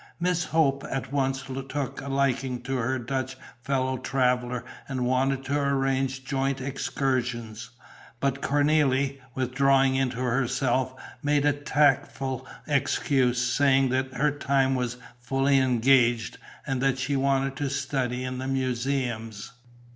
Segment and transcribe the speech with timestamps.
[0.19, 5.59] Miss Hope at once took a liking to her Dutch fellow traveller and wanted to
[5.59, 7.69] arrange joint excursions;
[8.19, 15.59] but Cornélie, withdrawing into herself, made a tactful excuse, said that her time was fully
[15.59, 19.51] engaged, that she wanted to study in the museums.